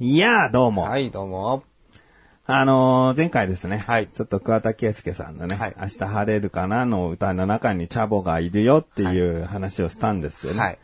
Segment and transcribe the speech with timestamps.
[0.00, 0.82] いやーどうも。
[0.82, 1.64] はい、どうも。
[2.46, 3.78] あのー前回ですね。
[3.78, 10.60] はいちょっと桑田佳祐さんのね、はい明日晴れるかなの歌の中にチャボがいるよっていう話をしたんですよね。
[10.60, 10.78] はい。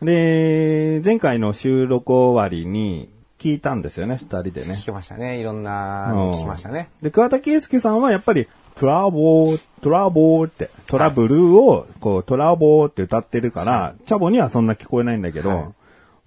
[0.00, 4.72] で、前回の収録終わりに聞いたんですよね、二人でね。
[4.72, 5.40] 聞きましたね。
[5.40, 6.88] いろんなの聞きましたね。
[7.02, 15.64] で、桑田佳祐さんはやっぱり、トラボー、トラボーって、トラブルを、こう、トラボーって歌ってるから、チャボにはそんな聞こえないんだけど、はい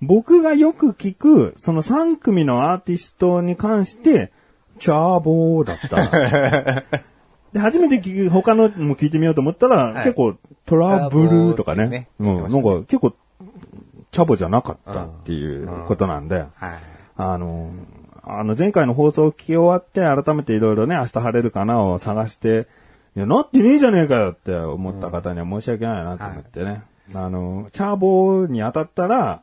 [0.01, 4.31] 僕がよく聞く、その3組のアーティストに関して、
[4.79, 6.83] チャーボーだった。
[7.53, 10.03] で、初めて聞く、他のも聞いてみようと思ったら、はい。
[10.03, 12.07] 結構、トラブルとかね、ね。
[12.19, 12.41] うん、ね。
[12.41, 13.13] なんか結構、
[14.11, 16.49] チャボじゃなかったっていうことなんで、はい。
[17.15, 17.71] あの、
[18.23, 22.67] あの前回の放送を聞き終わって改めていろいろね、明日晴れるかなを探して、
[23.15, 26.83] いや、なってねえじゃねえかよって思った方には申し訳ないなと思ってね。
[27.13, 29.41] あの、チャーボーに当たったら、あ、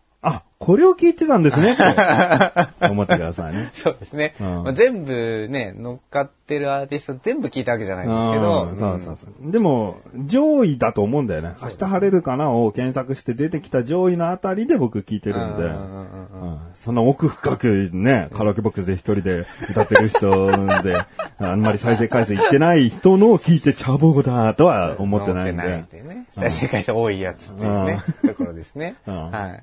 [0.65, 3.69] これを聞いてたんですねって思ってくださいね。
[3.75, 4.35] そうですね。
[4.41, 9.53] うんまあ全部ね、乗っかってるアーティスト全部聞いたわけじゃないんですけど、うんそうそうそう。
[9.53, 11.53] でも、上位だと思うんだよね。
[11.61, 15.65] 明日晴れるかなを検索して出てきた上位のあたりで僕聞いてるんで。
[15.65, 20.51] うんうんうんうんうんそんな奥深くね、カラオケボックスで一人で歌ってる人
[20.83, 20.97] で、
[21.39, 25.85] あんまり再生回数いってない人のを聞いてチャボだとは思ってないんで思ってないっ。
[25.85, 26.27] てね。
[26.33, 28.97] 再生回数多いやつっていうね、ところですね。
[29.07, 29.63] うんはい。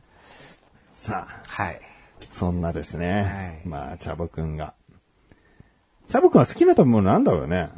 [1.02, 1.82] さあ、はい。
[2.32, 3.24] そんなですね。
[3.24, 4.76] はいまあ、チャボくんが。
[6.10, 7.70] チャボくんは好きな食べ物なんだろうね。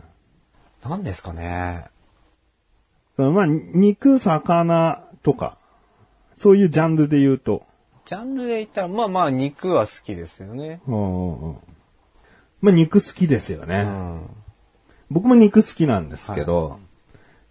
[0.84, 1.85] 何ですかね。
[3.16, 5.57] まあ、肉、魚とか、
[6.35, 7.63] そういうジャンルで言うと。
[8.03, 10.81] ジャンルで言ったら、まあまあ肉は好きですよね。
[10.85, 11.57] うんうんうん
[12.59, 13.83] まあ、肉好きですよね。
[13.83, 14.29] うん。
[15.09, 16.78] 僕も肉好きなんですけど、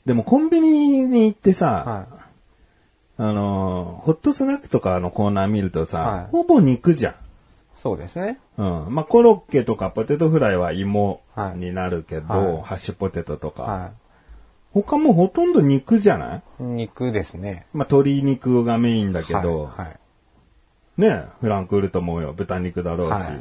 [0.05, 2.12] でもコンビニに行ってさ、は
[3.25, 7.13] あのーホットスナックとかのコーナー見るとさ、はいほぼ肉じゃん。
[7.13, 7.17] い。
[7.77, 8.39] そうですね。
[8.59, 8.87] うん。
[8.91, 13.93] まあ、コロッケとかポテトフライは芋はいになるけど、はいハッシュポテトとか、は
[14.73, 16.43] 他もほとんど肉じゃない？
[16.61, 16.63] い。
[16.65, 17.67] 肉ですね。
[17.73, 19.87] まあ、鶏肉がメインだけど、はい。
[19.87, 19.97] はい
[20.99, 23.41] ね、フランクフルトもよ、豚肉だろうし、はい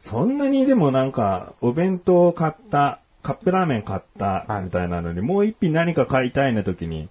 [0.00, 7.08] そんなにでもなんか、お弁当買った、カップラーメン買ったはいみたいなのに、もう一品何か買いたいな時に、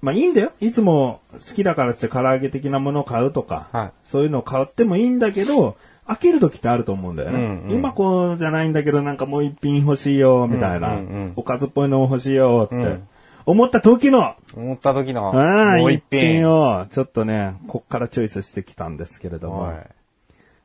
[0.00, 0.52] まあいいんだよ。
[0.60, 5.76] いつも好きだからって唐揚げ的なものを買うとか、はいそういうのを買ってもいいんだけど、
[6.06, 7.38] 飽きる時ってあると思うんだよね。
[7.38, 13.08] うんうん今こうじゃないんだけど、なんかもう一品欲しいよ、みたいな、うんうんうんおかずっぽいの欲しいよって、うん
[13.48, 16.50] 思った時の、思った時の、もう一一品品。
[16.50, 19.86] を、ちょっとね、こっからチョイスしてきたんですけれども、はい。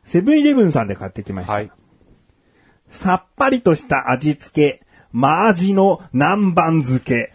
[0.04, 1.54] セブンイレブンさんで買ってきました。
[1.54, 1.72] はい。
[2.92, 4.82] さっぱりとした味付け、
[5.14, 7.32] マージの南蛮漬け。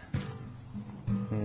[1.31, 1.35] う。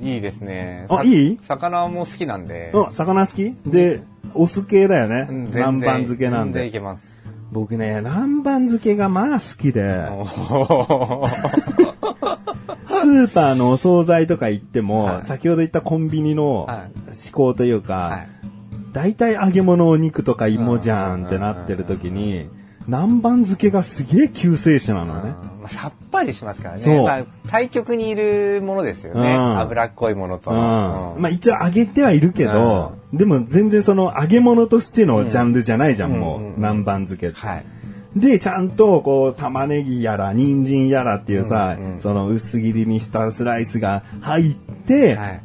[0.00, 0.86] いいですね。
[0.88, 1.38] さあいい？
[1.40, 2.70] 魚も好きなんで。
[2.74, 3.52] お、魚好き？
[3.66, 4.02] で、
[4.34, 5.26] お酢系だよね。
[5.28, 6.78] うん南蛮漬けなん全然いで。
[6.78, 7.26] けます。
[7.50, 18.28] 僕ね、南蛮漬けがまあ好きで、スーパーのお惣菜とか行っても、はい先ほど言ったコンビニのは思考というか、はい
[18.90, 22.48] 大体揚げ物お肉とか芋じゃんってなってる時に、
[22.86, 25.30] 南蛮漬けがすげえ救世主なのね。
[25.60, 27.02] まあさっぱりしますからね。
[27.02, 29.34] まあ、対極にいるものですよね。
[29.34, 30.56] うん脂っこいものとうん。
[30.56, 31.14] の。
[31.16, 37.36] うんまあ一応揚げてはいるけど、でも全然その揚げ物としてのジャンルじゃないじゃん、もう、うんうん南蛮漬けって。
[37.36, 37.64] はい。
[38.16, 45.40] で、ちゃんと、こう、玉ねぎやら、人参やらっていうさ、うんうんその薄切りにしたスライスが入って、はい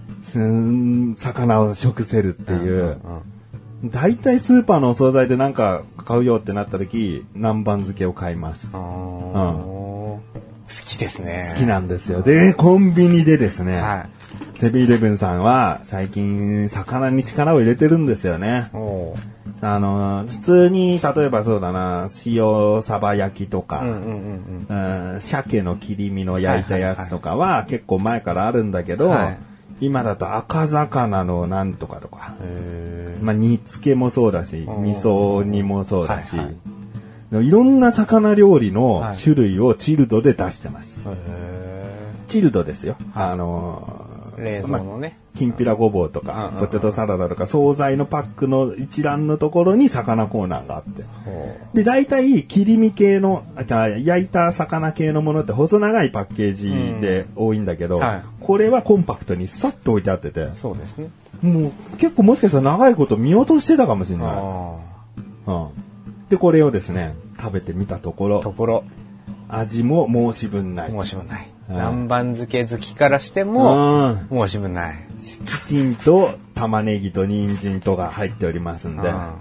[1.17, 2.73] 魚を食せるっていう。
[2.73, 2.97] うんうん
[3.85, 8.71] 大体スーパーのお惣菜でなんか買うよってなった時、南蛮漬けを買います。
[8.73, 10.21] あ好ー好
[10.81, 11.53] きですね。
[11.57, 12.21] きなんですよ。
[12.21, 14.07] で、コンビニでですね、は
[14.55, 14.59] い。
[14.59, 18.69] セブンイレブンさんは最近魚に力を入れてるんですよね。
[19.61, 25.13] あの、普通に、例えばそうだな、塩サバ焼きとか、うんうんうんうん。
[25.13, 29.37] うん鮭の切り身の焼いたやつとかは結構前からあるんだけど、はい
[29.81, 36.55] 今だと赤魚のなんとかとか、へまあ煮付けもそうだし、ん味噌煮もそうだし、はいい
[37.41, 40.99] ろんな魚料理のはい種類をチルドで出してます。
[41.03, 41.93] ーへ
[42.27, 42.95] チルドですよ。
[43.13, 45.17] はいあのー冷蔵のね。
[45.35, 51.03] きんぴらごぼうとか、ポテトサラダとか、惣菜のパックの一覧のところに魚コーナーがあって。
[51.25, 61.09] ほで、大体、切り身系の、あ焼いた魚系のものって細長いパッケージで多いんだけど、うんはいこれはコンパクトにさっと置いてあっててう、そうですね。
[61.41, 64.27] もう結構もしかしたら長いこと見落としてたかもしれない。
[64.27, 64.75] あ
[65.47, 65.67] うん、
[66.29, 68.83] で、これをですね、食べてみたところあ。、ところ、
[69.49, 70.91] 味も申し分ない。
[70.91, 71.41] 申し分ない。
[71.41, 74.95] うん南蛮漬け好きからしても、うん申し分ない。
[75.17, 79.33] きちんと玉ねぎと人参とが入っておりますんで、うん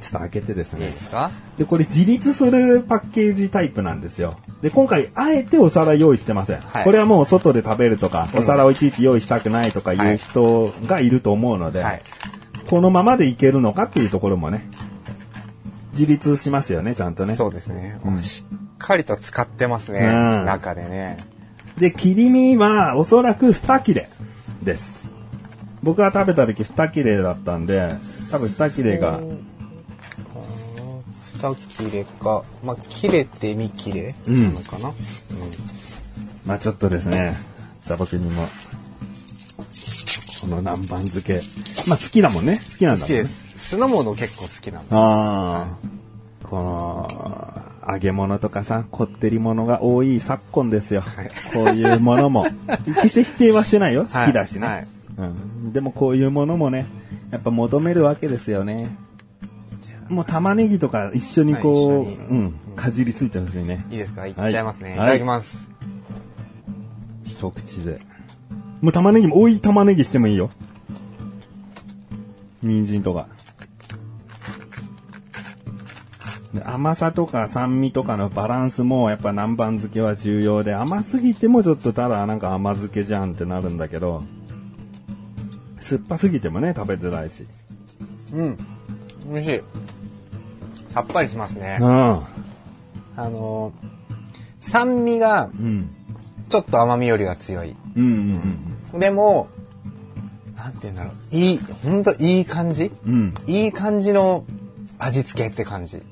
[0.00, 1.00] ちょっと開けてですいいねで。
[1.00, 1.32] すか？
[1.58, 4.36] で、これ自立するパッケージタイプなんですよ。
[4.62, 6.60] で、今回、あえてお皿用意してません。
[6.60, 12.02] はいこれはもう外で食べるとか、お皿をいちいち用意したくないとかいう人がいると思うので、はい。
[12.70, 14.68] このままでいけるのかっていうところもね、
[15.98, 17.34] 自立しますよね、ちゃんとね。
[17.34, 17.98] そうですね。
[18.04, 20.00] うんしっかりと使ってますね。
[20.00, 21.16] うん中でね。
[21.78, 24.08] で、切り身はおそらく2切れ
[24.62, 25.08] です。
[25.82, 27.94] 僕が食べた時2切れだったんで、
[28.30, 29.20] 多分2切れが、
[31.38, 32.44] 二切れか。
[32.64, 34.92] まあ、切れて見切れうんなのかな、
[36.46, 37.36] まあちょっとですね、
[37.84, 38.48] じゃあ僕にも、
[40.40, 41.40] この南蛮漬け。
[41.88, 42.60] まあ好きだもんね。
[42.72, 43.18] 好きなんだもんね。
[43.18, 43.47] 好きです。
[43.58, 44.88] 酢の物結構好きなんで。
[44.92, 45.68] あ
[46.42, 51.00] あ、この、揚げ物とかさ、こってり物が多い昨今ですよ。
[51.02, 52.46] はいこういうものも。
[53.02, 54.02] 決して否定はしてないよ。
[54.04, 54.66] 好きだしね。
[54.66, 54.86] はいはい
[55.18, 55.24] う
[55.68, 55.72] ん。
[55.72, 56.86] でもこういうものもね、
[57.30, 58.96] やっぱ求めるわけですよね。
[60.08, 63.84] もう玉ねぎとか一緒にこう、はいうん、かじりついてほしいね。
[63.90, 64.26] いいですか？
[64.26, 64.94] いっちはいゃいますね。
[64.94, 65.68] いただきます。
[67.24, 68.00] 一口で。
[68.80, 70.50] もう玉ねぎも、多い玉ねぎしてもいいよ。
[72.62, 73.26] 人参とか。
[76.64, 84.22] 甘さとか酸味とかのバランスもやっぱ南蛮漬けは重要で、甘すぎてもちょっとただなんか甘漬けじゃんってなるんだけど、
[85.80, 87.46] 酸っぱすぎてもね、食べづらいし。
[88.32, 88.58] うん。
[89.30, 89.62] 美味しい。
[90.90, 91.78] さっぱりしますね。
[91.80, 91.88] うん。
[91.88, 92.24] あ
[93.16, 93.88] のー
[94.60, 95.90] 酸味がうん。
[96.48, 97.76] ちょっと甘みよりは強い。
[97.96, 99.48] うんうんでも、
[100.56, 101.14] なんて言うんだろう。
[101.30, 102.90] いい、ほんといい感じ？
[103.06, 103.12] うん。
[103.12, 103.34] うん。
[103.46, 104.44] いい感じの
[104.98, 106.02] 味付けって感じ。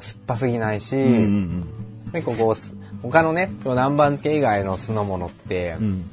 [0.00, 1.68] 酸っぱすぎないし、うんうん
[2.12, 5.86] 結構こうす、他のね、南蛮漬け以外の酢の物って、うん。
[5.86, 6.04] うん。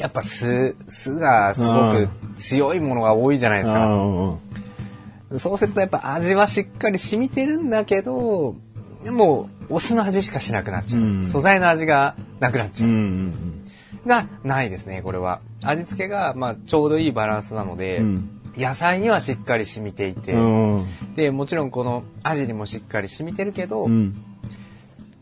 [0.00, 5.38] やっぱ酢、酢がすごく強いものが多いじゃないですあか。
[5.38, 8.54] そうするとやっぱ味はしっかり染みてるんだけど、
[9.04, 11.02] でも、お酢の味しかしなくなっちゃう。
[11.02, 12.90] うん素材の味がなくなっちゃう。
[12.90, 13.34] うんうん
[14.06, 15.40] が、ないですね、これは。
[15.62, 20.34] 味付けが、まあ、ちょうどいいバランスなので、うん野菜にはしっかり染みていて、
[21.14, 24.24] で、もちろんこのアジにもしっかり染みてるけど、うん。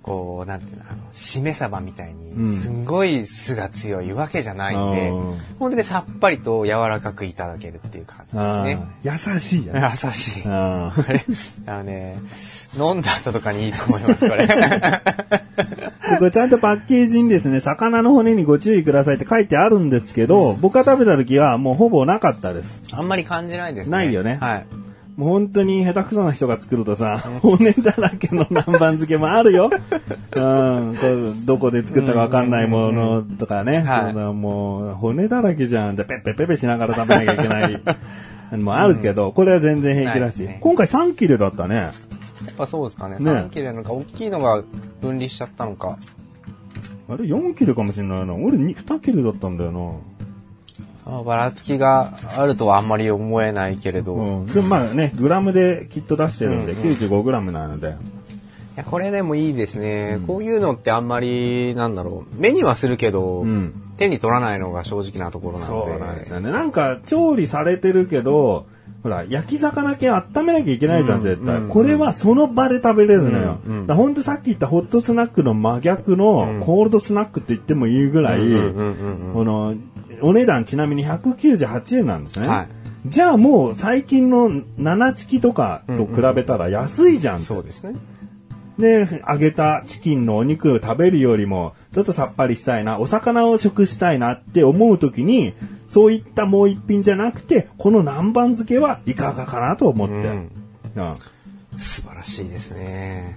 [0.02, 8.78] こう、なんていうの、あの、しめ鯖みたいうんに、すんごい酢が強いわけじゃないんで、うん本当にさっぱりと柔らかくいただけるっていう感じですね。
[9.04, 9.90] 優しいよね。
[9.92, 10.42] 優しい。
[10.46, 11.22] あこれ、
[11.66, 12.18] あのね、
[12.78, 14.48] 飲んだ後とかにいいと思います、これ。
[16.20, 22.82] ーこれちゃんとパッケージにですね、魚の骨にご注意くださいって書いてあるんですけど、僕が食べた時はもうほぼなかったです。
[22.92, 23.90] あんまり感じないですね。
[23.90, 24.66] ないよねはい。
[25.16, 29.70] もう本当に下手くそな人が作るとさ、骨だらけの南蛮漬けもあるよ。
[30.36, 33.80] うん、こうどこで作ったかわかんないものとかね。
[33.80, 37.80] はいもう骨だらけじゃんってペッペッペッペしながら食べなきゃいけない。
[38.58, 41.90] もあるけど、これは全然平気だし、ね今回3切れだったね。
[42.60, 43.16] ぱそうですかね。
[43.18, 44.62] ね3切れなのか、大きいのが
[45.00, 45.98] 分離しちゃったのか。
[47.08, 48.34] あれ4切れかもしれないな。
[48.34, 51.18] 俺に2切れだったんだよな。
[51.18, 54.14] あばらつきがあるとはあんまり思えないけれど。
[54.14, 54.46] いうん。
[54.46, 57.96] でもまあね、グラムできっと出してるんで、95グラムなので。
[58.80, 60.18] や、これでもいいですね。
[60.26, 62.40] こういうのってあんまり、なんだろう。
[62.40, 65.92] 目にはするけど、ん手に取らないのが正直なところなので。
[65.92, 66.50] そうなんですよね。
[66.50, 68.66] なんか、調理されてるけど、
[69.02, 71.56] ほら、焼き魚系温めなきゃいけないじゃん、絶対。
[71.56, 73.58] うんこれはその場で食べれるのよ。
[73.66, 78.40] うんうんだほんとさっき言ったホットスナックの真逆の、コールドスナックって言ってもいいぐらい、
[79.32, 79.74] この、
[80.22, 82.48] お値段ちなみに198円なんですね。
[82.48, 82.68] はい
[83.06, 87.98] じゃあもう最近の7チキとかと比べたら安いじゃんってそうですね。
[88.78, 95.54] で、揚げたチキンのお肉を食べるよりも、ちょっとさっぱりしたいな、お魚を食したいなって思うときに、
[95.88, 100.14] そういったもう一品じゃなくて、この南蛮漬けはいかがかなと思って。
[100.14, 100.22] うん
[100.96, 101.10] うん
[101.76, 103.36] 素晴らしいですね。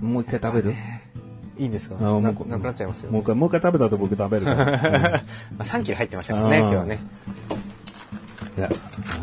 [0.00, 0.74] もう一回食べる？
[1.58, 1.94] いいんですか？
[1.96, 3.12] ななくなっちゃいますよ。
[3.12, 4.64] もう一回、もう一回食べたと僕食べるから。
[4.66, 4.72] ま
[5.58, 6.98] あ、3切れ入ってましたからね、今日はね。
[8.56, 8.68] いや、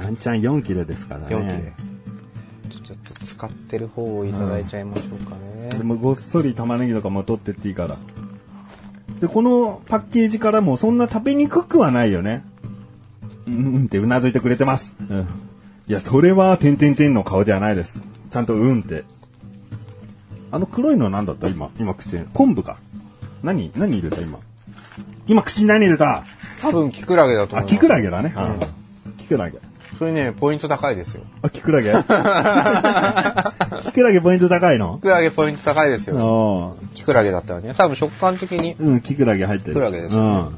[0.04, 1.26] ワンチャン4切れですからね。
[1.36, 1.74] 4切れ。
[2.90, 5.70] ちょっと使ってる方をいただいちゃいましょうかね。
[5.70, 7.98] でもごっそり玉ねぎとかも取ってっていいから。
[9.20, 12.44] で、このパッケージからもそんな食べにくくはないよね。
[13.48, 14.96] うん、うんってうなずいてくれてます。
[15.08, 15.28] うん。
[15.88, 18.02] いや、それは、てんてんてんの顔ではないです。
[18.32, 19.04] ちゃんとうんって。
[20.52, 21.48] あの黒いのは何だった？
[21.48, 22.26] 今、今口に。
[22.34, 22.80] 昆布か。
[23.44, 24.20] 何何入れた？
[24.20, 24.40] 今。
[25.28, 26.24] 今口に何入れた？
[26.62, 27.70] 多分キクラゲだとあ、思う。
[27.70, 28.34] キクラゲだね。
[28.36, 29.18] うん。
[29.20, 29.60] キクラゲ。
[30.00, 31.24] それね、ポイント高いですよ。
[31.42, 31.92] あ、キクラゲ？
[33.84, 34.96] キクラゲポイント高いの？
[34.96, 36.78] キクラゲポイント高いですよ。
[36.96, 37.74] キクラゲだったらね。
[37.78, 39.74] 多分食感的にうん、キクラゲ入ってる。
[39.74, 40.30] キクラゲですよね。
[40.40, 40.52] うん。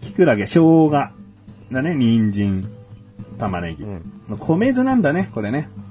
[0.00, 0.90] キクラゲ、生姜。
[0.90, 1.12] だ
[1.82, 2.68] ね、人参、
[3.38, 3.84] 玉ねぎ。
[4.38, 5.68] 米津なんだね、これね。
[5.80, 5.86] うん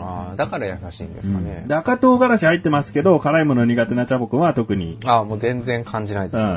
[0.00, 1.64] ああ、だから優しいんですかね。
[1.66, 4.98] で赤唐辛子入ってますけど、辛いもの苦手なチャボくんは特に。
[5.04, 6.52] ああ、もう全然感じないですね。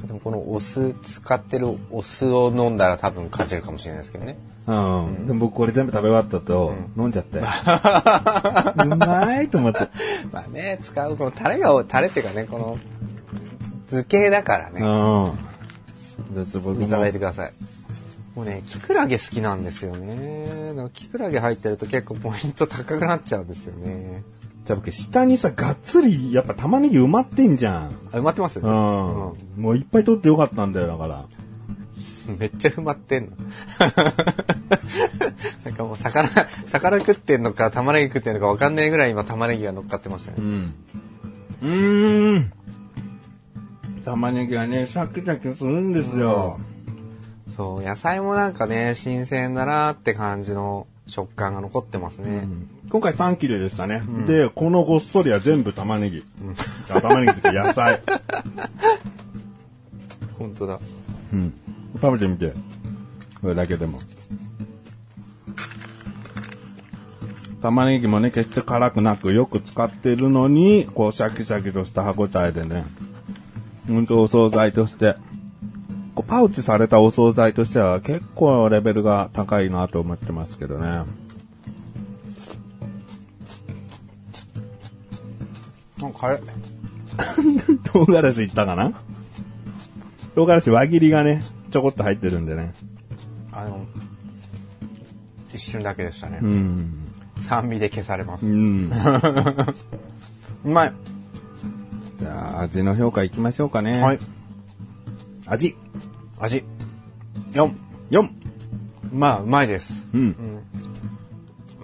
[0.00, 0.06] うん。
[0.06, 4.36] でもこのお酢、使ってるお酢を飲んだら多分感じるかもしれないですけどね。
[4.68, 5.26] うん。
[5.26, 7.38] でも僕これ全部食べ終わったと、飲んじゃって。
[8.84, 9.88] うまいと思って。
[10.30, 12.78] まあね、使うこのタレが、タレっていうかね、この、
[13.88, 16.34] 図形だからね、うん。
[16.34, 17.52] です僕もいただいてください。
[18.34, 20.68] もうね、キクラゲ好きなんですよね。
[20.68, 24.22] だからキクラゲ入ってると結構ポイント高くなっちゃうんですよね。
[24.66, 27.90] じゃあ僕下にさ、がっつり、やっぱ玉ねぎ埋まってんじゃん。
[28.12, 28.66] あ、埋まってますうん。
[28.66, 29.34] も
[29.70, 31.24] ういっぱい取ってよかったんだよ、だから。
[32.36, 33.30] めっちゃ埋まってんの。
[35.64, 36.28] なんかもう魚、
[36.66, 40.46] 魚食ってんのか玉ねぎ食ってんのか分かんないぐらい今玉ねぎが乗っかってましたね。
[40.46, 40.74] ん。
[41.62, 42.52] うーん。
[44.04, 46.58] 玉ねぎがね、シャキシャキするんですよ。
[47.54, 52.46] そう、野菜もなんかね、新鮮だなって感じの食感が残ってますね。
[52.90, 54.02] 今回3切れでしたね。
[54.26, 56.24] で、このごっそりは全部玉ねぎ。
[56.90, 58.00] あ玉ねぎって野菜。
[60.38, 60.78] 本当だ。
[61.32, 61.52] うん。
[62.00, 62.52] 食べてみて。
[63.40, 63.98] これだけでも。
[67.62, 72.84] 玉ねぎもね、決して辛くなくよく使ってるのに、こうシャキシャキとした歯ごたえでね。
[73.88, 75.16] ほんとお惣菜として。
[76.14, 81.04] こうパウチされたお惣菜としては結構レベルが高いなと思ってますけどね。
[86.00, 86.40] なんかあれ
[87.92, 88.92] 唐辛子いったかな？
[90.34, 92.74] 唐辛子輪切りがね、ちょこっと入ってるんでね。
[93.52, 93.86] あの、
[95.52, 96.40] 一瞬だけでしたね。
[96.42, 97.08] うん。
[97.40, 98.48] 酸味で消されますう。
[98.48, 98.90] ん。
[100.64, 100.92] うまい。
[102.18, 104.00] じゃあ、味の評価いきましょうかね。
[104.00, 104.18] はい。
[105.46, 105.76] 味。
[106.38, 106.64] 味。
[107.52, 107.72] 4。
[108.10, 108.28] 4。
[109.12, 110.08] まあ、うまいです。
[110.12, 110.62] うん。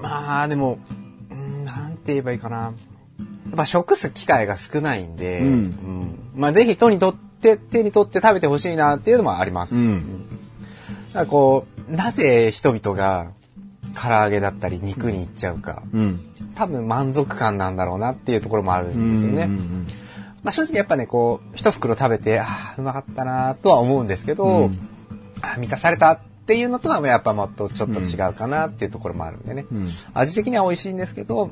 [0.00, 0.78] まあ、でも、
[1.30, 2.56] うんなんて言えばいいかな。
[2.56, 2.72] やっ
[3.56, 9.76] ぱ食す機会が少ないんで、うんうんまあ、ぜひ手に取って、手に取って食べてほしいなっていうのもあります。
[9.76, 10.00] うん。
[11.08, 13.28] だからこう、なぜ人々が
[13.94, 16.20] 唐揚げだったり肉に行っちゃうか、うん。
[16.54, 19.44] 多分満足感なんだろうなっていうところもあるんですよね。
[19.44, 19.86] うん
[20.42, 24.88] まあ正直やっぱね、こう、一袋食べて、ああ、うまかったなとは思うんですけど、うん
[25.40, 29.64] あー満たされたっていうのとはやっぱもっとちょっと違うかなっていうところもあるんでね。
[29.72, 31.50] うん味的には美味しいんですけど、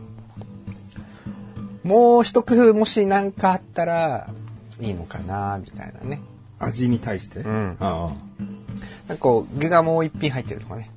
[1.85, 4.29] もう一工夫もし何かあったら
[4.83, 6.21] いいのかなみたいなね。
[6.59, 7.41] 味に対して？
[7.41, 8.13] んあ
[9.09, 10.91] なんかこう、具がもう一品入ってるとかね。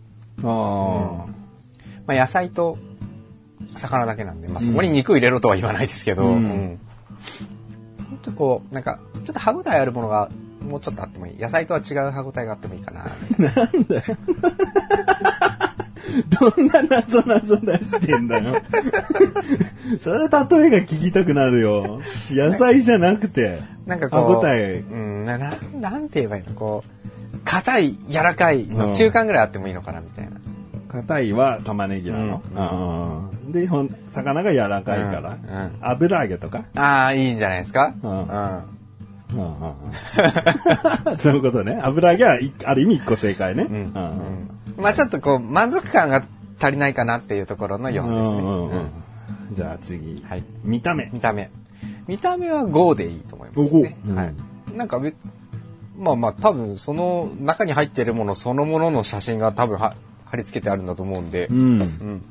[0.44, 0.48] あ。
[0.48, 1.26] あ
[2.08, 2.78] まあ野菜と
[3.76, 6.80] 魚だけなんで、まあそこに肉入れろとは言わないですけど、うんうん
[8.10, 10.30] ほんとこう、なんか、ちょっと歯応えあるものが
[10.62, 11.38] もうちょっとあってもいい。
[11.38, 13.06] 野菜とは違う歯応えがあってもいいかな。
[13.78, 15.05] みたいなあ。
[16.40, 18.56] どんな謎謎出してんだよ。
[20.02, 22.00] それ例えが聞きたくなるよ。
[22.32, 23.60] 野菜じゃなくて。
[23.86, 26.54] なんかこう、歯応えうん、な、ななんて言えばいいの？
[26.56, 26.84] こ
[27.36, 30.32] う、硬い、柔らかいの中間ぐらいあってもいいのかな、みたいな。
[30.90, 33.30] 硬いは玉ねぎなの？
[33.46, 35.38] うんで、ほん魚が柔らかいから。
[35.48, 36.64] うんうん油揚げとか？
[36.76, 37.94] ああ、いいんじゃないですか？
[38.04, 38.20] ううんん。
[39.34, 41.80] うんうん そういうことね。
[41.84, 43.64] 油揚げは、いある意味一個正解ね。
[43.70, 43.94] うん。
[44.78, 46.24] まあちょっとこう、満足感が
[46.60, 49.06] 足りないかなっていうところの4ですね。
[49.52, 50.24] じゃあ次。
[50.28, 50.44] はい。
[50.64, 51.10] 見た目。
[51.14, 51.50] 見た目。
[52.08, 53.98] 見た目は5でいいと思いますね。
[54.06, 54.34] お5はい。
[54.76, 55.14] なんかべ、
[55.98, 61.82] まあまあ多分その中に入っているものそのものの写真が多分は貼り付けてあるんだと思うんで、うん。
[61.82, 62.22] うん。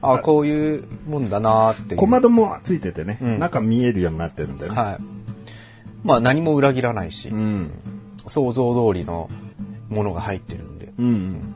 [0.00, 2.00] あこういうもんだなーっていう。
[2.00, 4.80] 小窓もついててね、うん中見えるようになってるんだよね。
[4.80, 4.98] はい。
[6.04, 7.70] まあ何も裏切らないし、うん。
[8.26, 9.30] 想像通りの
[9.88, 11.04] ものが入ってるんで。
[11.04, 11.54] うん。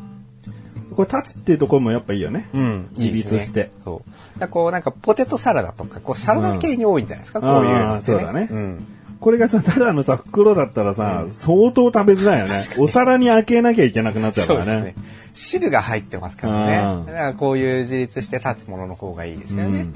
[0.94, 2.48] これ立つっていうところもやっぱいいよね。
[2.52, 4.02] うん、いいでしてそ
[4.36, 4.40] う。
[4.40, 8.02] だこうなんかポテトサラダとか、こうサラダ系に多いんじゃないですか、こういうのね。
[8.02, 8.86] そうだねうん。
[9.22, 12.58] これがさ、ただのさ、袋だったらさ、相当食べづらいよね。
[12.78, 14.64] お皿に開けなきゃいけなくなっちゃうからね。
[14.64, 15.04] そうですね。
[15.32, 17.12] 汁が入ってますからうんね。
[17.12, 19.86] だからこういう自立して立つものの方がいいですよね。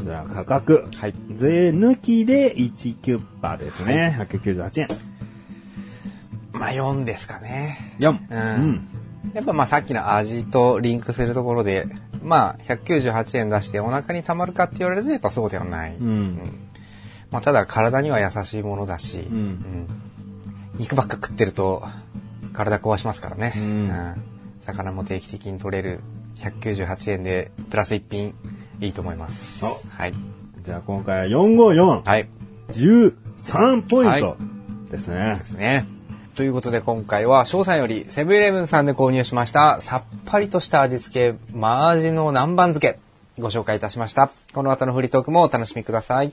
[0.00, 0.06] ううんん。
[0.06, 0.88] じゃあ価格。
[0.96, 1.14] はい。
[1.36, 4.16] 税抜きで1キュッパですね。
[4.18, 4.88] 198円。
[6.52, 7.76] まあ4ですかね。
[7.98, 8.58] 4。
[8.58, 8.88] うん
[9.34, 11.86] やっぱまあさっきの味とリンクするところで、
[12.22, 15.94] まあ198円出してお腹に溜まるかって言われるとやっぱそうではない。
[15.94, 16.68] うん。
[17.30, 19.36] まあただ体には優しいものだし、うん。
[19.36, 20.02] うん
[20.78, 21.82] 肉ばっか食ってると
[22.54, 23.52] 体壊しますからね。
[23.56, 23.90] うん
[24.60, 26.00] 魚も定期的に取れる
[26.36, 28.34] 198円でプラス1品
[28.80, 29.64] いいと思います。
[29.64, 30.14] おはい。
[30.62, 32.08] じゃあ今回は454。
[32.08, 32.28] はい。
[32.70, 34.36] 13ポインはト
[34.90, 35.44] ですねで。
[35.44, 35.99] すね。
[36.40, 42.98] ということで今回は翔さんよりセブンイレブンさんで購入しましたさっぱりとした味付けマージの南蛮漬け
[43.38, 44.30] ご紹介いたしました。
[44.54, 46.32] この後のフリートークもお楽しみください。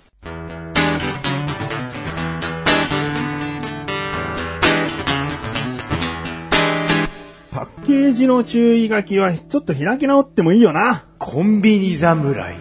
[7.52, 11.04] パッケージの注意書きはちょっと開き直ってもいいよな。
[11.20, 12.56] コンビニ侍。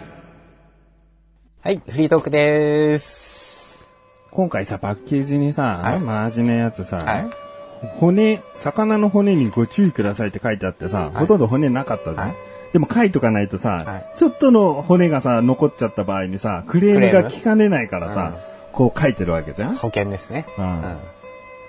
[1.63, 3.46] はい、フリートークです。
[4.37, 5.99] 今回さ、パッケージにさ、はい。
[5.99, 7.31] マージのやつさ、はい。
[7.99, 11.15] 骨、魚の骨にご注意くださいって書いてあってさ、はい。
[11.15, 12.29] ほとんど骨なかったじゃん。
[12.29, 12.37] はい。
[12.75, 14.19] でも書いとかないとさ、はい。
[14.19, 18.37] ちょっとの骨がさ、残っちゃった場合にさ、クレームが効かねないからさ、
[18.73, 19.77] こう書いてるわけじゃん。
[19.77, 20.45] 保険ですね。
[20.59, 20.99] うん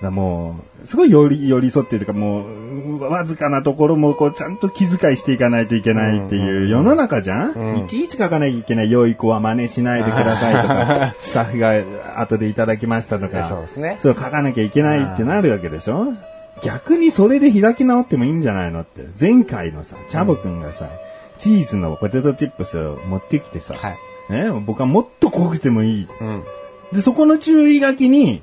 [0.02, 16.12] らもう、すごい寄り寄り添ってるか、もう、わずかなところもこう、ちゃんと気遣いしていかないといけないっていう世の中じゃん、うんいちいち書かなきゃいけない良い子は真似しないでくださいとか、スタッフが後でいただきましたとか、そうですねそう書かなきゃいけないってなるわけでしょ
[16.62, 19.04] 逆にそれで開き直ってもいいんじゃないのって。
[19.18, 20.88] 前回のさ、チャボくんがさ、
[21.38, 23.98] チーズのポテトチップスを持ってきてさ、はい。
[24.32, 26.08] ね、僕はもっと濃くてもいい。
[26.20, 26.44] うん。
[26.92, 28.42] で、そこの注意書きに、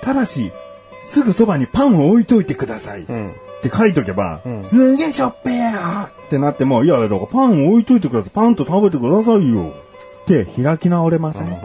[0.00, 0.52] ただし、
[1.10, 3.02] すぐそばにパンを置いといてください。
[3.02, 3.34] っうん。
[3.62, 8.30] て書いとけば、うんすげえしょっぺーやってなっても、いや、だからパンを置いといてください。
[8.32, 9.72] パンと食べてくださいよ。
[10.22, 11.60] って開き直れません、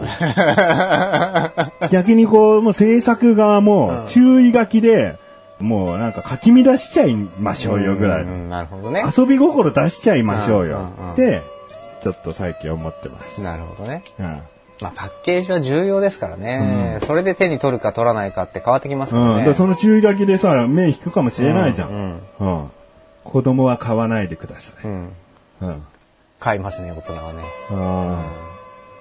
[1.90, 5.16] 逆にこう、もう制作側も注意書きで、
[5.60, 9.04] もうなんか書き乱しちゃいましょうよぐらいなるほどね。
[9.16, 11.12] 遊び心出しちゃいましょうようんうんうん。
[11.12, 11.42] って、
[12.02, 13.40] ちょっと最近思ってます。
[13.42, 14.02] なるほどね。
[14.18, 14.40] うん
[14.80, 19.20] まあ、パッケージは重要ですからね、それで手に取るか取らないかって変わってきますうん。
[19.20, 19.38] もんね。
[19.38, 21.88] だからその注意書きでさ、目引くかもしれないじゃん。
[21.90, 22.70] うんうん。
[23.24, 24.86] 子供は買わないでください。
[24.86, 25.12] うん。
[25.62, 25.86] うん。
[26.38, 27.42] 買いますね、大人はね。
[27.70, 28.24] うん。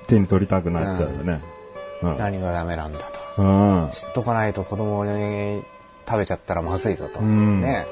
[0.07, 1.41] 手に取りたくなっちゃうよね。
[2.01, 2.17] うん。
[2.17, 3.41] 何がダメなんだと。
[3.41, 3.89] うん。
[3.91, 5.61] 知っとかないと子供に
[6.07, 7.21] 食べちゃったらまずいぞと。
[7.21, 7.85] んね。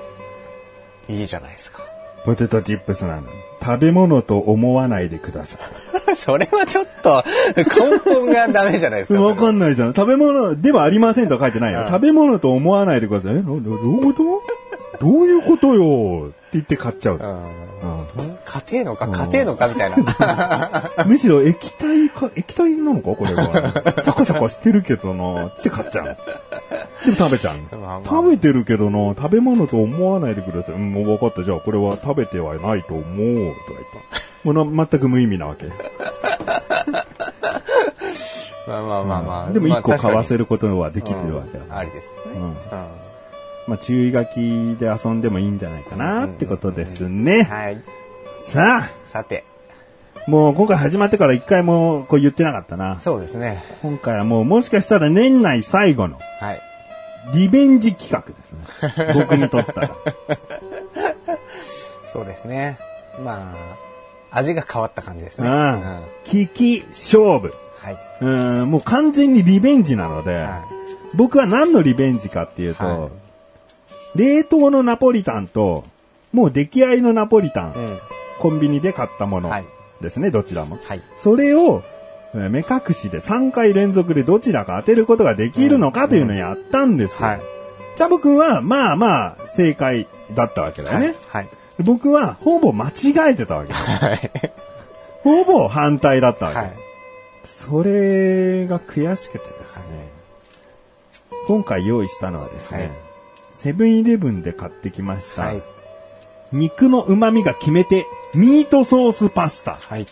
[1.10, 1.84] いいじゃないですか。
[2.26, 3.24] ポテトチップスなの。
[3.62, 5.58] 食べ物と思わないでくださ
[6.18, 7.24] それはちょっと
[7.56, 7.64] 根
[8.04, 9.16] 本がダメじゃないですい。
[9.16, 9.22] か。
[9.24, 9.94] わかんないじゃん。
[9.94, 11.86] 食べ物ではありませんとは書いてないよ。
[11.88, 13.36] 食べ物と思わないでください。
[13.38, 14.24] え、どういうこと？
[15.04, 16.30] どういうことよ？
[16.30, 17.18] って言って買っちゃう。
[17.18, 19.08] うんうん家庭のか？
[19.10, 19.98] 家庭のかみたいな。
[21.06, 23.16] むしろ液体か、液体なのか？
[23.16, 23.74] これは。
[24.02, 26.06] サカサカしてるけどな、つって買っちゃう。
[26.06, 26.12] で
[27.12, 27.56] も食べちゃう。
[27.76, 30.76] まあまあ食べてるけどな、食べ物と思わないでください。
[30.76, 31.44] うん、もう分かった。
[31.44, 33.04] じゃあこれは食べてはないと思う。
[33.04, 33.82] とか言っ
[34.44, 34.50] た。
[34.50, 35.66] もうな全く無意味なわけ。
[38.66, 39.52] まあまあまあまあ。
[39.52, 41.66] でも一個まあ買わせることはできてるわけだ。
[41.66, 42.38] うんありですよね。
[42.38, 42.56] うんうん
[43.68, 47.44] まあ注意書きで遊んでもいいんじゃないかなってことですね。
[47.44, 47.82] はい。
[48.40, 49.46] ささて、
[50.16, 53.00] あ、もう今回始まってから一回もこう言ってなかったな。
[53.00, 53.64] そうですね。
[53.82, 56.62] 今回はもうもしかしたら年内最後のはい。
[57.34, 59.14] リベンジ企画ですね。
[59.16, 59.92] 僕にとったら。
[62.12, 62.78] そうですね。
[63.24, 63.56] ま
[64.32, 65.48] あ、味が変わった感じですね。
[65.48, 66.04] ううんん。
[66.26, 67.54] 危機勝負。
[67.80, 67.98] はい。
[68.22, 68.28] う
[68.66, 70.66] ん、もう完全にリベンジなので、は
[71.16, 73.10] 僕は何のリベンジかっていうと、は
[74.16, 75.84] 冷凍のナポリタンと、
[76.32, 77.74] もう出来合いのナポリタン、い。
[77.76, 78.00] うん。
[78.40, 79.66] コンビニで買ったものはい
[80.04, 80.78] ですね、どちらも。
[80.84, 81.02] はい。
[81.18, 81.82] それを、
[82.36, 87.28] えー目隠しで3回連続でどちらか当てることができるのかというのをやったんですよ。
[87.28, 87.42] はい。
[87.96, 91.14] チャボくんは、まあまあ、正解だったわけだよね。
[91.28, 91.50] はい。
[91.78, 93.74] 僕は、ほぼ間違えてたわけ。
[93.74, 94.32] はい。
[95.22, 96.58] ほぼ反対だったわけ。
[96.58, 96.74] はい。
[97.46, 99.84] それが悔しくてですね、
[101.48, 102.92] 今回用意したのはですね、はい
[103.64, 105.64] セブンイレブンで買ってきました、はい。
[106.52, 109.76] 肉の旨味が決めて、ミートソースパスタ。
[109.76, 110.06] はい。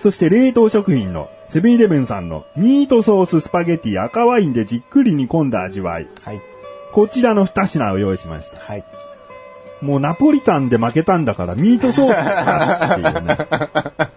[0.00, 6.08] そして冷凍食品のセブンイレブンさんのミートソーススパゲティ赤ワインでじっくり煮込んだ味わい。
[6.22, 6.40] はい。
[6.90, 8.58] こちらの2品を用意しました。
[8.58, 8.84] はい。
[9.80, 13.38] もうナポリタンで負けたんだからミートソースだっていうね。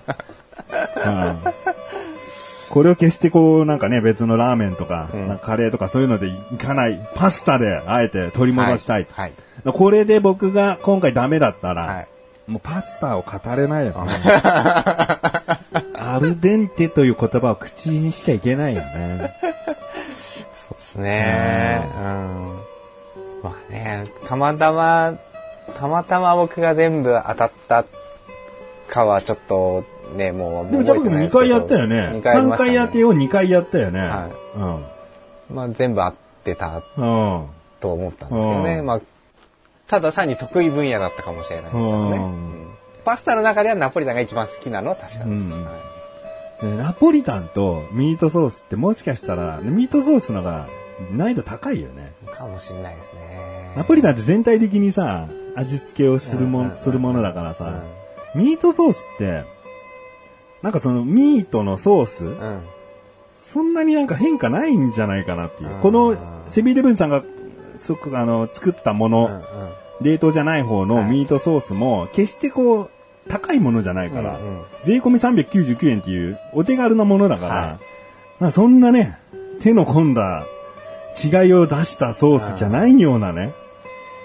[2.77, 9.07] うんこれを決してこうなんかね別のラーメンとか,、んなんかカレーとかそういうのでいかないパスタであえて取り戻したい。
[9.11, 9.33] はい。
[9.65, 12.07] これで僕が今回ダメだったら、はい。
[12.45, 14.11] もうパスタを語れないよね。
[15.99, 19.33] アルデンテという言葉を口にしちゃいけないよね。
[20.53, 21.89] そうですね。
[21.97, 22.59] うん。
[23.43, 25.15] まあね、たまたま、
[25.77, 27.85] たまたま僕が全部当たった
[28.87, 29.83] かはちょっと
[30.17, 32.11] ね、もうでも、ジャブ君2回やったよね。
[32.15, 33.99] 2回やり3ましたね回当てを2回やったよね。
[33.99, 34.79] は
[35.49, 37.35] まあ全部合ってたうん。
[37.35, 37.45] うん。
[37.79, 38.79] と思ったんですけどね。
[38.79, 39.01] うんまあ、
[39.87, 42.17] ただ単に得意分野だったかもしれないですけどね。
[42.17, 42.67] うんうん
[43.05, 45.41] パスタの中ではナポリタンが一番好きなのは確かです。
[45.41, 45.97] うんはい
[46.61, 50.67] でナポリタンとミートソースってもしかしたら、ミートソースのが
[51.11, 52.13] 難易度高いよね。
[52.25, 53.73] かもしれないですね。
[53.75, 57.83] ナポリタンって全体的にさ、味付けをするもん、うんうんうんするものだからさ、
[58.35, 59.45] ミートソースって、
[60.61, 62.39] なんかそのミートのソース、うん。
[62.39, 62.61] うん。
[63.41, 65.75] そんなになんか変化ないんじゃないかなっていう。
[65.75, 66.17] うんこの
[66.49, 67.23] セビーレブンさんが、
[67.75, 69.41] そあの、作ったもの、うんうん
[69.99, 72.89] 冷凍じゃない方のはいミートソースも、決してこう、
[73.27, 77.77] 高いものじゃないから、うんうん税込み399円っていうお手軽なものだから、はい
[78.39, 79.17] まあそんなね、
[79.59, 80.45] 手の込んだ
[81.21, 83.53] 違いを出したソースじゃないようなね。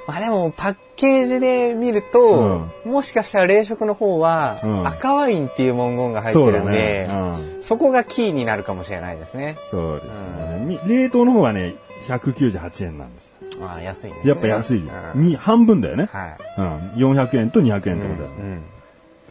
[0.06, 7.14] まあでも、パッケージで見ると、もしかしたら冷食の方は、うん赤ワインっていう文言が入ってるんで、う
[7.58, 9.56] んそこがキーになるかもしれないですね。
[9.68, 11.74] そうですね、み冷凍の方はね、
[12.06, 13.66] 198円なんですよ。
[13.66, 14.30] ああ、安いんですね。
[14.30, 14.78] やっぱ安い。
[15.14, 16.08] うんに、半分だよね。
[16.12, 16.36] はい。
[16.58, 17.12] うん。
[17.12, 18.60] 400円と200円ってことだよね。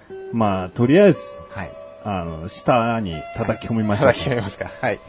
[0.10, 0.38] うん。
[0.38, 1.72] まあ、とりあえず、はい。
[2.04, 4.08] あの、下に叩き込みましょう。
[4.08, 4.70] 叩き込みますか。
[4.82, 5.00] はい。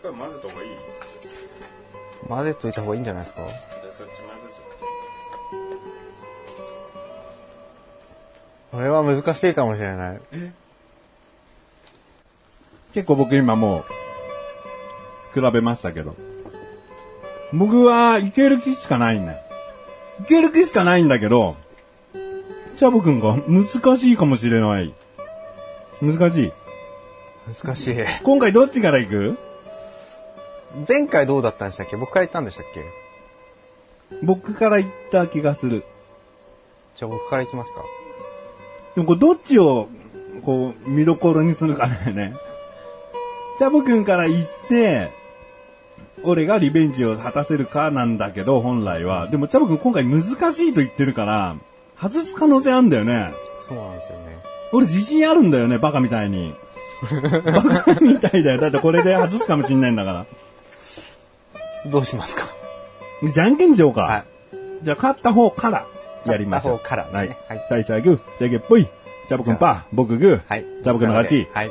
[0.00, 0.70] っかり混ぜた方がいい？
[2.28, 3.46] 混ぜといた方がいいんじゃないですか？
[3.90, 4.54] そっち混ぜ
[8.72, 10.20] これは難しいかもしれない。
[12.94, 13.84] 結構僕今も
[15.34, 16.14] う、比べましたけど。
[17.52, 19.38] 僕はいける気しかないんだよ。
[20.20, 21.56] いける気しかないんだけど、
[22.76, 23.66] チャボくんが難
[23.98, 24.94] しいかもしれない。
[26.00, 26.52] 難しい。
[27.64, 27.96] 難しい。
[28.22, 29.49] 今回どっちから行く？
[30.88, 31.96] 前回どうだったんでしたっけ？
[31.96, 32.84] 僕から言ったんでしたっけ？
[34.22, 35.84] 僕から行った気がする。
[36.94, 37.82] じゃあ僕から行きますか。
[38.94, 39.88] でもこれどっちを、
[40.44, 42.34] こう、見どころにするかだよね。
[43.58, 45.10] チャボくんから行って、
[46.22, 49.28] 俺がリベンジを果たせるかなんだけど、本来は。
[49.28, 51.56] でもチャボくん今回難しいと言ってるから、
[52.00, 53.32] 外す可能性あるんだよね。
[53.66, 54.38] そうなんですよね。
[54.72, 56.54] 俺自信あるんだよね、バカみたいに。
[57.44, 58.60] バカみたいだよ。
[58.60, 60.26] だってこれで外すかもしんないんだから。
[61.86, 62.44] どうしますか？
[63.32, 64.02] じゃんけんしようか。
[64.02, 64.24] はい。
[64.82, 65.86] じゃあ勝った方から
[66.26, 66.80] やりましょう。
[66.82, 67.58] 勝った方からですねはい。
[67.58, 68.86] はい最初はグー、じゃんけんぽい。
[69.28, 70.40] チャボくんパー、僕グー。
[70.46, 70.62] はい。
[70.62, 71.48] チャボくんの勝ち。
[71.52, 71.70] はい。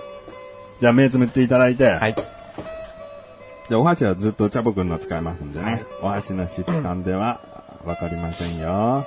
[0.80, 1.86] じゃあ目つむっていただいて。
[1.86, 2.16] はい。
[2.16, 5.66] じゃあお箸はずっとチャボくんの使いますんでね。
[5.66, 7.42] はいお箸の質感では
[7.86, 9.06] わかりませんよ。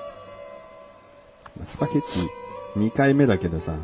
[1.65, 3.75] スパゲッティ2回目だけどさ、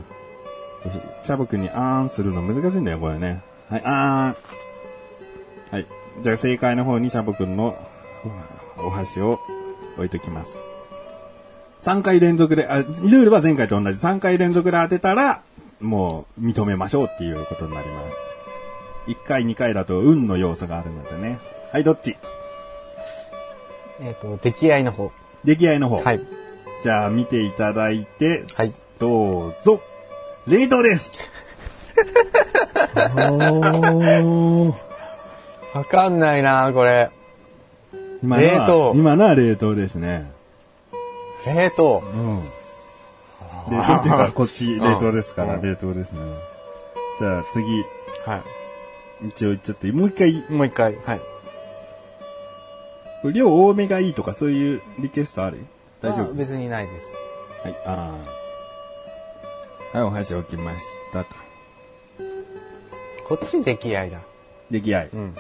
[1.25, 3.43] チャボくんにあーんするの難しいんだよ、これね。
[3.69, 5.77] はい、あーん。
[5.77, 5.87] はい。
[6.23, 7.77] じゃあ正解の方にチャボくんの
[8.77, 9.41] お箸を
[9.97, 10.59] 置いときます。
[11.83, 15.43] 3回連続で、あ、ルールは前回と同じ3回連続で当てたら、
[15.81, 19.11] もう認めましょうっていうことになります。
[19.11, 21.39] 1回2回だと運の要素があるのでね。
[21.73, 22.17] はい、どっち？
[24.01, 25.13] えっ、と、出来合いの方。
[25.45, 26.03] 出来合いの方。
[26.03, 26.21] はい。
[26.83, 28.73] じゃあ見ていただいて、はい。
[28.99, 29.81] どうぞ。
[30.47, 31.13] 冷凍です。
[32.97, 34.88] おー
[35.75, 37.11] わかんないなこれ。
[38.23, 40.31] 今のは冷凍今のは冷凍ですね。
[41.47, 42.03] 冷凍。
[42.15, 42.43] うん。
[42.45, 42.51] 冷
[43.77, 46.21] 凍っていうか、こっち冷凍ですから、うん冷凍ですね。
[47.19, 47.85] じゃあ次、
[48.27, 48.43] は
[49.27, 50.45] 一応言っちゃって、もう一回、い。
[50.49, 50.97] もう一回。
[51.05, 51.21] はい。
[53.33, 55.59] 量多めがいいとかそういうリクエストある？
[56.01, 56.31] 大丈夫？
[56.31, 57.13] あ別にないです。
[57.65, 58.15] はい、あ
[59.95, 59.99] あ。
[59.99, 60.79] はい、お箸置きまし
[61.13, 61.31] たと。
[63.27, 64.21] こっち出来合いだ。
[64.71, 65.11] 出来合い。
[65.13, 65.35] うん。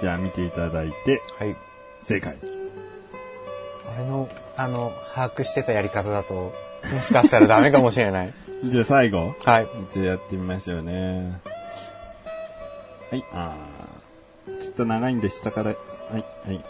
[0.00, 1.56] じゃあ見ていただいて、はい。
[2.02, 2.36] 正解。
[3.96, 6.54] 俺の、あの、把握してたやり方だと、
[6.92, 8.34] もしかしたらダメかもしれない。
[8.64, 9.68] じゃあ最後、はい。
[9.92, 11.40] じゃあやってみましょうね。
[13.10, 14.62] はい、ああ。
[14.62, 16.64] ちょっと長いんで下から、はい、はい。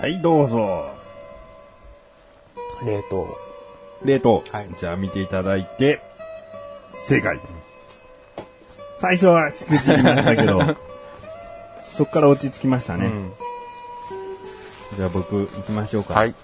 [0.00, 0.90] はい、どうぞ。
[2.84, 3.38] 冷凍。
[4.04, 4.44] 冷凍。
[4.50, 6.00] はいじゃあ見ていただいて、
[7.06, 7.40] 正解。
[8.98, 10.58] 最初はしくじりましたけど、
[11.96, 13.06] そっから落ち着きましたね。
[13.06, 13.32] うん。
[14.96, 16.14] じゃあ僕行きましょうか。
[16.14, 16.34] はい。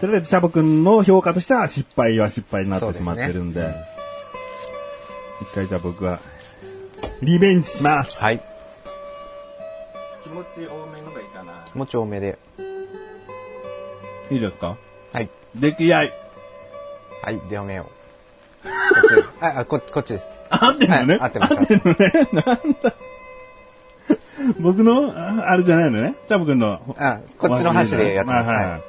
[0.00, 3.78] とりあえずシャボくんの評価としては失敗は失敗になってしまってるんで、そうです
[5.42, 6.18] 一回じゃあ僕は、
[7.22, 8.18] リベンジします。
[8.22, 8.42] はい。
[10.22, 11.64] 気持ち多めのがいいかな。
[11.66, 12.38] 気持ち多めで。
[14.30, 14.76] いいですか？
[15.12, 15.30] はい。
[15.54, 16.12] 出来合い。
[17.22, 17.86] はい、ではめよ
[18.64, 18.66] う。
[18.66, 18.70] こ
[19.14, 19.44] っち。
[19.44, 20.28] あ、あここっちです。
[20.50, 22.28] 合ってんのね、はい合ってます合ってんのね。
[22.32, 22.94] なんだ。
[24.60, 26.14] 僕の、ああれじゃないのね。
[26.26, 26.80] チャボくんの。
[26.98, 28.48] あ、こっちの箸でやってます。
[28.48, 28.82] はいはい。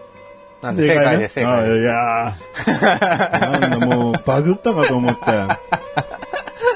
[0.62, 1.84] なんで正解です、正解です。
[1.84, 5.22] やーなんだもう、バグったかと思って。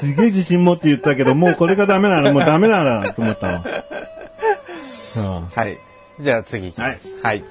[0.00, 3.64] すげえ自信持って言ったけど、もうこれがダメなの、もうダメなのと思ったの。
[5.16, 5.78] うんはい。
[6.20, 7.08] じゃあ次いきます。
[7.22, 7.44] はい。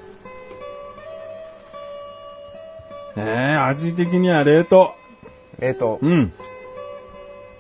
[3.17, 4.93] えー、味的には冷凍。
[5.59, 5.99] 冷凍。
[6.01, 6.33] うん。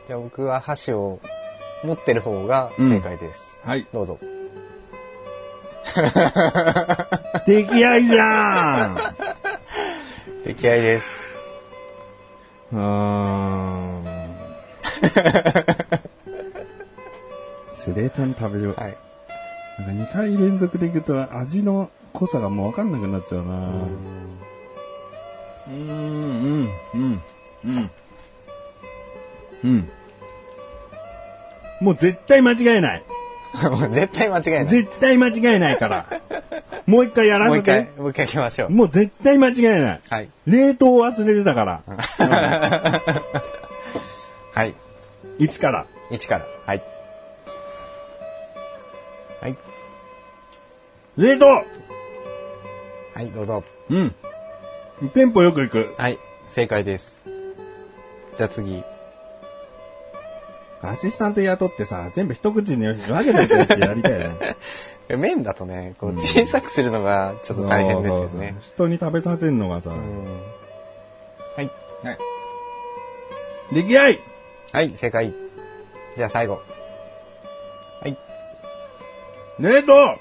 [0.07, 1.19] じゃあ僕は箸を
[1.83, 3.50] 持ってる方が正解です。
[3.63, 3.85] はい。
[3.93, 4.17] どうぞ。
[7.45, 8.97] 出来合いじゃん
[10.45, 11.07] 出来合いです。
[12.71, 14.03] うーん。
[17.95, 18.75] 冷凍に食べよう。
[18.79, 18.97] はい。
[19.79, 23.53] なんか2回連続でいくと味の濃さがもうわかんなくなっちゃうな
[25.67, 27.21] うん、うん、うん、
[27.65, 27.91] うん。
[29.63, 29.89] うん。
[31.79, 33.03] もう絶対間違えない。
[33.91, 34.65] 絶対間違いない。
[34.65, 36.05] 絶対間違えないから。
[36.85, 38.69] もう一回やらもう一せて回。、もう一回行きましょう。
[38.69, 40.01] もう絶対間違えない。
[40.09, 40.29] はい。
[40.47, 41.81] 冷凍を忘れてたから。
[44.53, 44.73] はい。
[45.39, 46.45] 1から？1から？
[46.65, 46.83] はい。
[49.41, 49.55] はい。
[51.17, 51.63] 冷凍は
[53.21, 53.63] い、どうぞ。
[53.89, 54.15] うん。
[55.13, 55.93] テンポよくいく。
[55.97, 56.17] はい。
[56.47, 57.21] 正解です。
[58.37, 58.83] じゃあ次。
[60.83, 64.35] アシスタント雇ってさ、全部一口に分けてってやりたいよね。
[65.17, 68.55] 麺だとね、こう小さくするのがちょっと大変ですよそうそうね。
[68.61, 69.91] そう人に食べさせるのがさ。
[69.91, 70.41] うん
[71.55, 71.69] はい。
[72.03, 72.17] はい。
[73.73, 74.19] 出来合い
[74.71, 75.33] はい、正解。
[76.17, 76.61] じゃあ最後。
[78.01, 78.17] はい。
[79.59, 80.17] 冷凍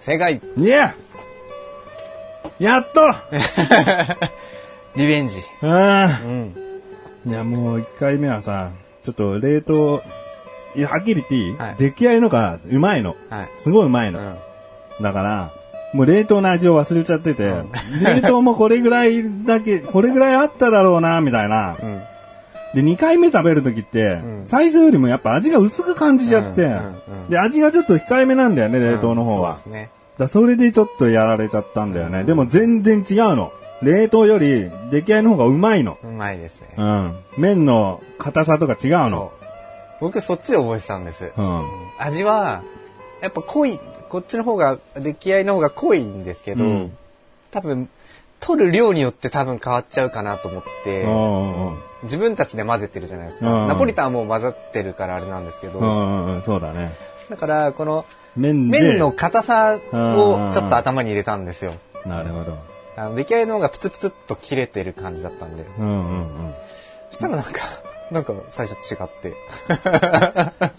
[0.00, 0.94] 正解いや
[2.58, 3.00] やっと
[4.96, 5.42] リベンジ。
[5.62, 6.54] あうん。
[7.26, 8.70] ーいや、もう一回目はさ、
[9.04, 10.02] ちょっと冷凍、
[10.74, 13.16] いや、はっきり言っていい、はい出来合いのがうまいの。
[13.30, 13.50] はい。
[13.56, 14.20] すごいうまいうの。
[14.20, 14.36] ん。
[15.00, 15.52] だから、
[15.92, 17.52] もう冷凍の味を忘れちゃってて、
[18.02, 21.76] 冷凍もこれぐらいだけ、 これぐらいあっただろうな、みたいな。
[21.80, 22.02] うん。
[22.74, 29.56] で、2回目食べるときって、ん最初よりもやっぱ味が薄く感じちゃって、うんうんうんで、味がちょっと控えめなんだよね、冷凍の方は。
[29.56, 29.90] そうですね。
[30.18, 32.24] だそれでちょっとやられちゃったんだよね。
[32.24, 33.52] でも全然違うの。
[33.84, 35.98] 冷凍より出来合いの方がうまいの。
[36.02, 36.82] うまいですねう。
[36.82, 37.18] ん。
[37.36, 39.10] 麺の硬さとか違うの。
[39.10, 39.44] そう。
[40.00, 41.32] 僕そっちで覚えてたんです。
[41.36, 41.64] うん。
[41.98, 42.62] 味は、
[43.22, 46.96] やっぱ濃い、こっちの方が、出来合いの方が濃いんですけど、うん
[47.50, 47.88] 多分、
[48.40, 53.50] 取る量によって多分変わっちゃうかなと思って、うんうんうん自分たちで混ぜてるじゃないですか。
[53.50, 55.90] うんナポリタンはもう混ざってるからあれなんですけど、うんう
[56.30, 56.92] んうん、そうだね。
[57.30, 58.04] だから、この、
[58.36, 58.82] 麺で。
[58.82, 61.72] 麺の硬さをちょっと頭に入れたんですよ。
[62.04, 62.58] なるほど。
[62.96, 65.64] あの出来合いの方がプツプツっと切れてる感じだったんで。
[65.78, 66.54] うんうんうん。
[67.10, 67.50] そしたらなんか、
[68.10, 69.34] なんか最初違って。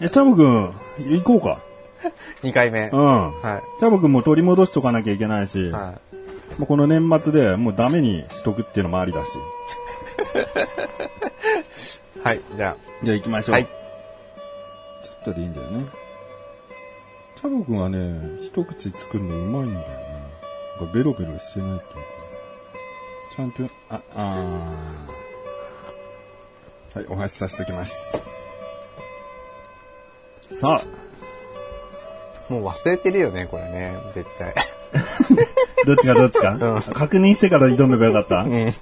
[0.00, 1.60] え、チャボくん、行こうか。
[2.42, 2.88] 2回目。
[2.88, 3.34] うはん。
[3.80, 5.70] チャボくんも取り戻しとかなきゃいけないし、い。
[5.70, 5.94] は
[6.58, 9.28] もうこの年末でもうダメにしとくっていうのもありだし。
[9.34, 9.38] い。
[12.22, 12.40] はい。
[12.56, 13.52] じゃじゃあ行きましあ。
[13.52, 13.54] ょう。
[13.54, 13.64] はい。
[13.66, 15.86] ちょっとでいいんだよね。
[17.36, 20.15] チャボくんはね、一口作るのうまいんだよね。
[20.78, 22.00] なんかベロベロしてないっていうか。
[23.34, 28.22] ちゃんと、あ、あーはい、お箸しさせておきます。
[30.48, 33.96] さあ、もう忘れてるよね、これね。
[34.14, 34.54] 絶対。
[35.84, 38.72] どっちかどっちか、うん確認してから挑めばよかった、うん。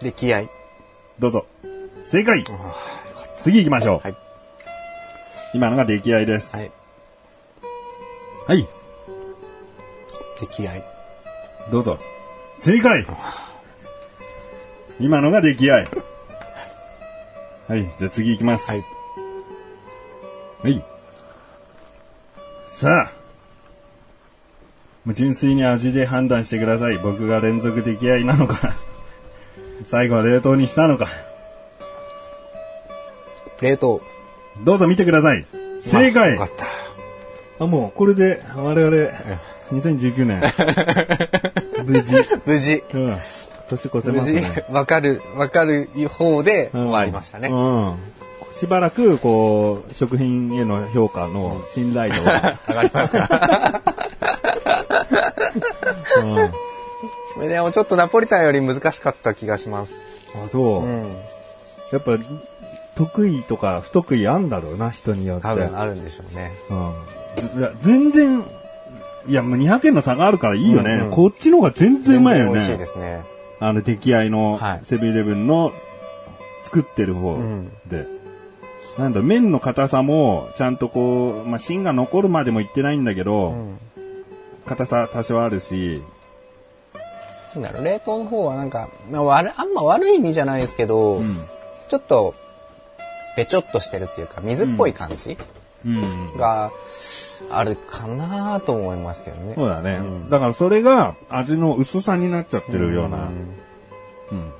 [0.00, 0.50] 出来合い。
[1.18, 1.46] どうぞ。
[2.04, 2.44] 正解
[3.36, 4.00] 次行きましょう。
[4.00, 4.16] はい
[5.54, 6.50] 今のが出来合いです。
[6.50, 6.58] た。
[6.58, 6.72] はい。
[8.48, 8.68] はい、
[10.38, 10.84] 出来合い。
[11.70, 11.98] どうぞ。
[12.56, 13.06] 正解
[15.00, 15.88] 今のが出来合い。
[17.68, 18.70] はい、じゃあ次行きます。
[18.70, 18.84] はい。
[20.62, 20.84] はい。
[22.68, 23.24] さあ。
[25.04, 26.98] もう純粋に味で判断してください。
[26.98, 28.74] 僕が連続出来合いなのか。
[29.86, 31.08] 最後は冷凍にしたのか。
[33.60, 34.00] 冷凍。
[34.62, 35.44] どうぞ見てください。
[35.80, 36.64] 正解よかった。
[37.64, 39.10] あ、もう、これで、我々、
[39.70, 40.40] 2019年、
[41.84, 42.12] 無事、
[42.44, 42.84] 無事。
[42.92, 43.16] うん、
[43.68, 47.48] 年越せますね。、わかる、わかる方でうん終わりましたね。
[47.48, 47.96] うん。
[48.54, 53.82] しばらく、こう、食品への評価の信頼度が、 上がりますか
[56.22, 56.52] うん。
[57.34, 60.02] それでもちょっとナポリタンより難しかった気がします。
[60.36, 60.84] あ、そう。
[60.84, 61.16] うん。
[61.90, 62.16] やっぱ、
[62.94, 65.42] 得意とか不得意あんだろうな、人によって。
[65.42, 66.52] 多分あるんでしょうね。
[66.70, 66.92] うん。
[67.82, 68.44] 全然、
[69.26, 70.92] いや、もう200円の差があるからいいよね。
[70.94, 72.86] うんうんこっちの方が全然うまいよ全然美味しいでね。
[72.86, 73.24] すね。
[73.60, 75.72] あの、出来合いのはいセブンイレブンの
[76.64, 78.06] 作ってる方んで。
[78.98, 83.78] なんだ、麺の硬さも、ちゃんとこう、まあ、芯が残るまでもいってないんだけど、うん。
[84.66, 86.00] 硬さ多少あるし、
[87.54, 91.44] なんだろう、冷凍の方はなんか、まあ、悪あんま悪い意味じゃないですけど、うん。
[91.88, 92.34] ちょっと、
[93.36, 95.36] べちょっとしてるっていうか、水っぽい感じ
[95.84, 96.26] うん。
[97.48, 99.54] があるかなと思いますけどね。
[99.54, 99.94] そうだね。
[99.94, 103.28] うんだからそれが味の薄さになっちゃってるような。
[104.32, 104.52] うん。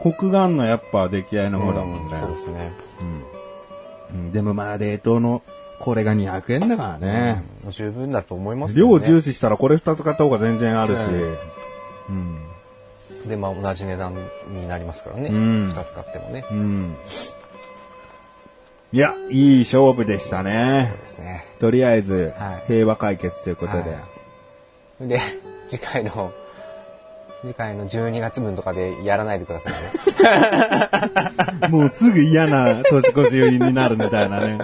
[0.00, 2.16] コクがあんのやっぱ出来合いの方だもんね。
[2.18, 2.72] そうですね。
[3.00, 5.42] うんでもまあ冷凍の
[5.78, 7.44] これが200円だからね。
[7.64, 9.06] うん十分だと思いますけど量ね。
[9.06, 11.00] 重視したらこれ2つ買った方が全然あるし。
[11.00, 11.38] うん
[12.08, 12.38] うん。
[13.28, 14.14] で、まあ同じ値段
[14.50, 15.30] になりますからね。
[15.30, 16.44] うん二つ買ってもね。
[16.50, 16.96] うん。
[18.92, 20.98] いや、いい勝負でしたねそう。
[20.98, 21.44] ですね。
[21.58, 23.90] とりあえずはい、平和解決ということで。
[23.90, 24.00] は
[25.00, 25.18] で、
[25.66, 26.32] 次回の、
[27.40, 29.72] 次回の12月分とかでやらないでください
[31.62, 31.68] ね。
[31.70, 34.58] もうすぐ嫌な年越しになるみたいなね。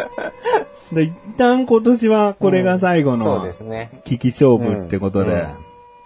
[0.93, 4.03] で一旦今年はこれが最後そうのですね。
[4.05, 5.47] 危機勝負ってことで、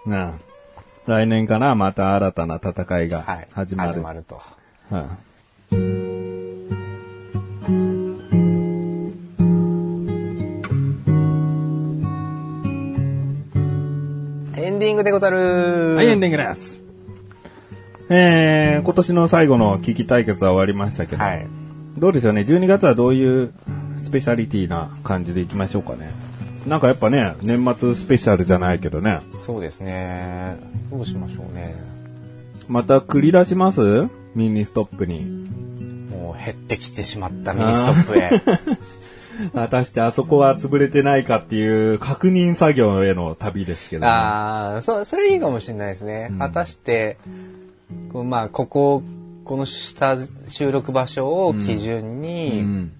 [0.05, 0.39] うん
[1.05, 3.47] 来年からまた新たな戦いがはい。
[3.51, 3.89] 始まる。
[3.89, 4.39] 始まると。
[4.89, 5.01] は
[5.71, 6.12] い
[14.83, 15.95] ディングでござる。
[15.95, 16.83] はい、エンディングです。
[18.09, 21.47] えー、今年の最後の危機対決は終わりましたけど、はい。
[21.97, 23.53] どうでしょうね、12月はどういう
[24.03, 26.11] スペシャリティな感じでいきましょうかね。
[26.67, 30.57] なんかやっぱね、年末スペシャルじゃないけどね、そうですね。
[30.91, 31.75] どうしましょうね。
[32.67, 34.09] また繰り出します？
[34.35, 35.25] ミニストップに。
[36.09, 38.29] もう減ってきてしまったミニストップへ。
[39.53, 44.07] 果たしてあそこは潰れてないかっていう確認作業への旅ですけど、ね。
[44.07, 46.31] ああ、そ、それいいかもしれないですね。
[46.39, 47.17] 果たして、
[48.13, 49.03] まあ、ここ、
[49.43, 50.17] この下
[50.47, 52.91] 収録場所を基準に、うん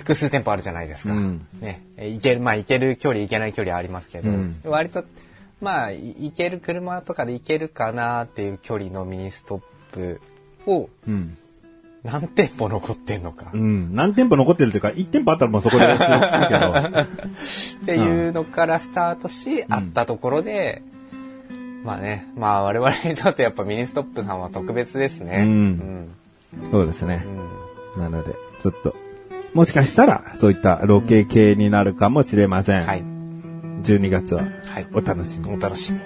[0.00, 1.12] 複数店舗あるじゃないですか。
[1.12, 1.82] うんね。
[1.98, 5.04] え行ける、まあ行ける距離、行けない距離ありますけど、うん割と、
[5.60, 9.62] まあ、い行ける、車とかで行けるかなっていう距離のミニストッ
[9.92, 10.20] プ
[10.66, 11.36] をうん。
[12.02, 13.56] 何店舗残ってんのかう。
[13.56, 13.94] ん。
[13.94, 16.72] 何店舗残ってるというか、1店舗あったらもうそこでけど。
[17.82, 20.82] っていうのからスタートし、あったところで、
[21.84, 25.44] まあね、まあ我々にとってやっぱミニストップさんは特別ですね。
[25.46, 26.08] うん
[26.70, 27.24] そうですね
[27.96, 27.98] う。
[27.98, 28.94] んなので、ちょっと、
[29.54, 32.86] もしかしたら、そういったロケ系になるかもしれません。
[32.86, 33.02] はい。
[33.82, 34.86] 12月は、はい。
[34.92, 35.56] お楽しみに。
[35.56, 36.04] お楽しみに。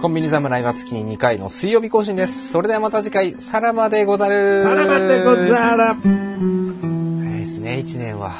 [0.00, 2.48] コンビニ侍は月に2回の水曜日更新です。
[2.48, 4.62] それではまた次回、さらばでござる。
[4.64, 5.94] さらばでござら。
[5.94, 8.32] 早いですね、1年は。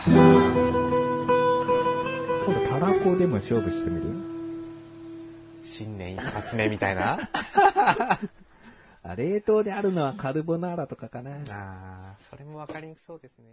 [2.46, 4.06] 今度、たらこでも勝負してみる？
[5.62, 7.18] 新年一発目みたいな？
[9.02, 11.30] あ冷凍であるのはカルボナーラとかかな。
[11.32, 13.44] ああ、それもわかりにくそうですね。